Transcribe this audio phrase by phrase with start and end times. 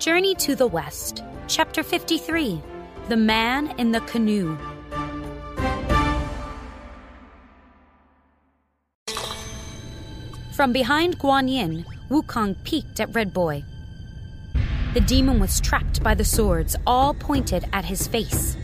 [0.00, 2.58] Journey to the West, Chapter 53
[3.10, 4.56] The Man in the Canoe.
[10.54, 13.62] From behind Guan Yin, Wukong peeked at Red Boy.
[14.94, 18.56] The demon was trapped by the swords, all pointed at his face.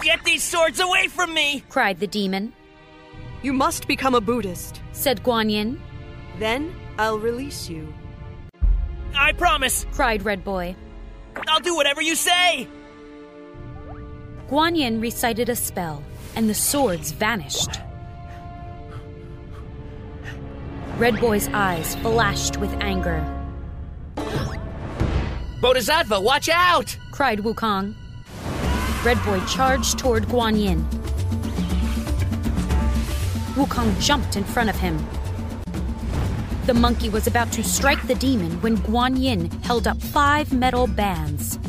[0.00, 1.64] Get these swords away from me!
[1.68, 2.54] cried the demon.
[3.42, 4.80] You must become a Buddhist.
[4.92, 5.78] Said Guan Yin.
[6.38, 7.92] Then I'll release you.
[9.18, 9.86] I promise!
[9.92, 10.76] cried Red Boy.
[11.48, 12.68] I'll do whatever you say!
[14.48, 16.02] Guan Yin recited a spell,
[16.36, 17.80] and the swords vanished.
[20.98, 23.24] Red Boy's eyes flashed with anger.
[25.60, 26.96] Bodhisattva, watch out!
[27.10, 27.94] cried Wukong.
[29.04, 30.82] Red Boy charged toward Guan Yin.
[33.54, 34.98] Wukong jumped in front of him.
[36.66, 40.88] The monkey was about to strike the demon when Guan Yin held up five metal
[40.88, 41.60] bands.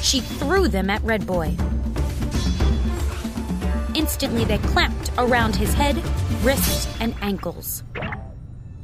[0.00, 1.56] She threw them at Red Boy.
[3.96, 5.96] Instantly, they clamped around his head,
[6.44, 7.82] wrists, and ankles.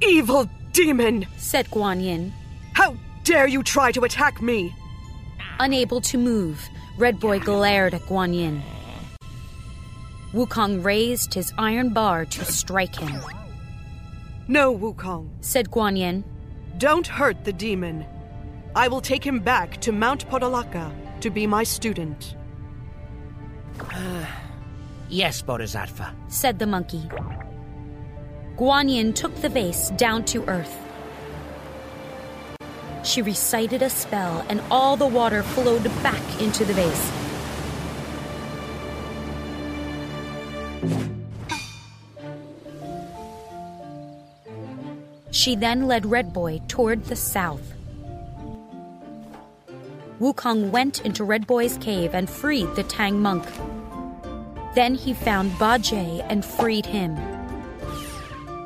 [0.02, 1.24] Evil demon!
[1.36, 2.33] said Guan Yin.
[2.72, 4.74] How dare you try to attack me?
[5.61, 6.68] Unable to move,
[6.98, 8.61] Red Boy glared at Guan Yin.
[10.33, 13.22] Wukong raised his iron bar to strike him.
[14.46, 16.22] No, Wukong, said Guan Yin.
[16.76, 18.04] Don't hurt the demon.
[18.74, 22.36] I will take him back to Mount Potalaka to be my student.
[25.08, 27.08] yes, Bodhisattva, said the monkey.
[28.58, 30.76] Guan Yin took the vase down to earth.
[33.02, 37.23] She recited a spell, and all the water flowed back into the vase.
[45.34, 47.74] She then led Red Boy toward the south.
[50.20, 53.44] Wukong went into Red Boy's cave and freed the Tang monk.
[54.77, 57.17] Then he found Bajie and freed him.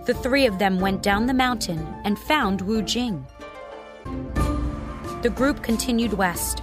[0.05, 3.25] The three of them went down the mountain and found Wu Jing.
[5.23, 6.63] The group continued west.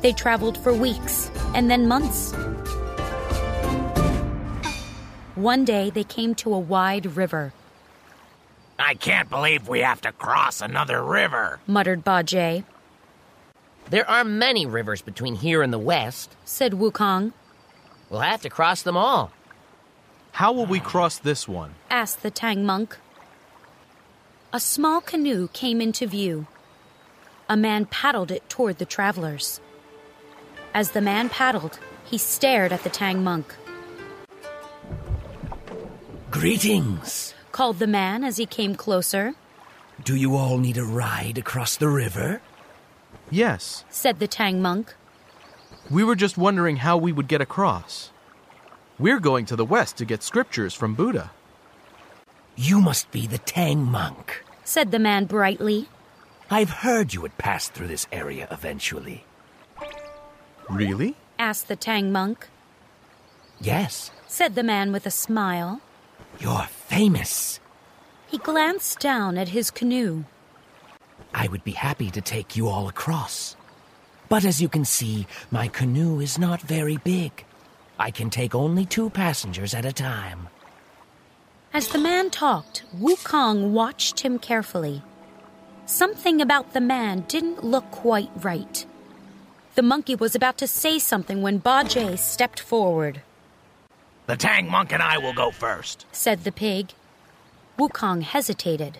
[0.00, 2.32] They traveled for weeks and then months.
[5.36, 7.52] One day they came to a wide river.
[8.82, 12.64] I can't believe we have to cross another river, muttered Bajie.
[13.88, 17.32] There are many rivers between here and the west, said Wukong.
[18.10, 19.30] We'll have to cross them all.
[20.32, 21.74] How will we cross this one?
[21.90, 22.98] asked the Tang monk.
[24.52, 26.48] A small canoe came into view.
[27.48, 29.60] A man paddled it toward the travelers.
[30.74, 33.54] As the man paddled, he stared at the Tang monk.
[36.30, 39.34] Greetings, called the man as he came closer.
[40.02, 42.40] Do you all need a ride across the river?
[43.30, 44.94] Yes, said the Tang monk.
[45.90, 48.10] We were just wondering how we would get across.
[48.98, 51.30] We're going to the west to get scriptures from Buddha.
[52.56, 55.88] You must be the Tang monk, said the man brightly.
[56.50, 59.24] I've heard you would pass through this area eventually.
[60.68, 61.16] Really?
[61.38, 62.48] asked the Tang monk.
[63.60, 65.80] Yes, said the man with a smile.
[66.38, 67.58] You're famous.
[68.30, 70.24] He glanced down at his canoe.
[71.32, 73.56] I would be happy to take you all across.
[74.28, 77.46] But as you can see, my canoe is not very big.
[77.98, 80.48] I can take only two passengers at a time.
[81.72, 85.02] As the man talked, Wukong watched him carefully.
[85.86, 88.84] Something about the man didn't look quite right.
[89.76, 93.22] The monkey was about to say something when Ba Bajie stepped forward.
[94.32, 96.94] The Tang monk and I will go first, said the pig.
[97.78, 98.96] Wukong hesitated.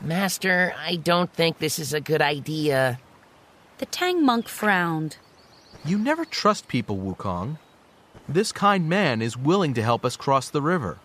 [0.00, 2.98] Master, I don't think this is a good idea.
[3.76, 5.18] The Tang monk frowned.
[5.84, 7.58] You never trust people, Wukong.
[8.26, 10.96] This kind man is willing to help us cross the river.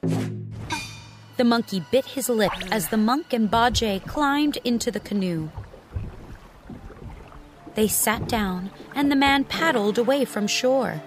[0.00, 5.50] The monkey bit his lip as the monk and Bajie climbed into the canoe.
[7.74, 11.02] They sat down, and the man paddled away from shore.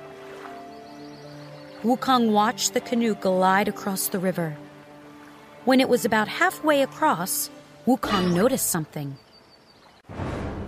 [1.83, 4.57] Wukong watched the canoe glide across the river.
[5.63, 7.49] When it was about halfway across,
[7.87, 9.15] Wukong noticed something.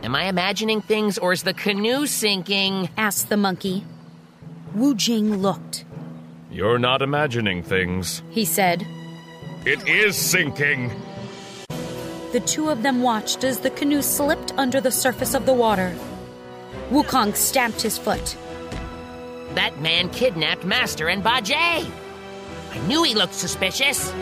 [0.03, 2.89] Am I imagining things or is the canoe sinking?
[2.97, 3.83] asked the monkey.
[4.73, 5.83] Wu Jing looked.
[6.49, 8.87] You're not imagining things, he said.
[9.65, 10.91] It is sinking.
[12.31, 15.93] The two of them watched as the canoe slipped under the surface of the water.
[16.89, 18.37] Wukong stamped his foot.
[19.55, 21.89] That man kidnapped Master and Bajie.
[22.71, 24.13] I knew he looked suspicious.